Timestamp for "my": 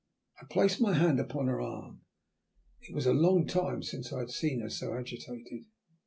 0.81-0.95